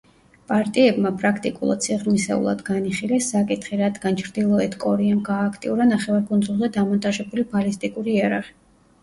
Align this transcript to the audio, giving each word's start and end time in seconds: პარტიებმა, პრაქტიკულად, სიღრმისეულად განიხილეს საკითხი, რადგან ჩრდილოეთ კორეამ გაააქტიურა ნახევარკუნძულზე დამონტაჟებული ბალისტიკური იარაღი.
პარტიებმა, 0.51 1.09
პრაქტიკულად, 1.17 1.83
სიღრმისეულად 1.87 2.63
განიხილეს 2.69 3.27
საკითხი, 3.33 3.79
რადგან 3.83 4.17
ჩრდილოეთ 4.23 4.79
კორეამ 4.87 5.21
გაააქტიურა 5.29 5.89
ნახევარკუნძულზე 5.93 6.73
დამონტაჟებული 6.81 7.47
ბალისტიკური 7.55 8.19
იარაღი. 8.19 8.53